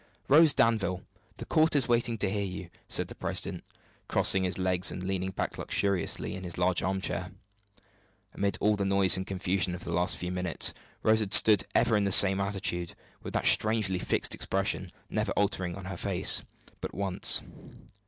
"Rose 0.27 0.51
Danville, 0.51 1.03
the 1.37 1.45
court 1.45 1.75
is 1.75 1.87
waiting 1.87 2.17
to 2.17 2.29
hear 2.31 2.41
you," 2.43 2.71
said 2.87 3.07
the 3.07 3.13
president, 3.13 3.63
crossing 4.07 4.45
his 4.45 4.57
legs 4.57 4.89
and 4.89 5.03
leaning 5.03 5.29
back 5.29 5.59
luxuriously 5.59 6.33
in 6.33 6.43
his 6.43 6.57
large 6.57 6.81
armchair. 6.81 7.29
Amid 8.33 8.57
all 8.59 8.75
the 8.75 8.83
noise 8.83 9.15
and 9.15 9.27
confusion 9.27 9.75
of 9.75 9.83
the 9.83 9.93
last 9.93 10.17
few 10.17 10.31
minutes, 10.31 10.73
Rose 11.03 11.19
had 11.19 11.35
stood 11.35 11.65
ever 11.75 11.95
in 11.95 12.05
the 12.05 12.11
same 12.11 12.39
attitude, 12.41 12.95
with 13.21 13.33
that 13.35 13.45
strangely 13.45 13.99
fixed 13.99 14.33
expression 14.33 14.89
never 15.07 15.33
altering 15.33 15.75
on 15.75 15.85
her 15.85 15.97
face 15.97 16.43
but 16.79 16.95
once. 16.95 17.43